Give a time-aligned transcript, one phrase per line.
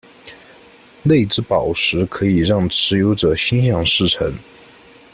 [1.03, 4.33] 泪之宝石可以让持有者心想事成。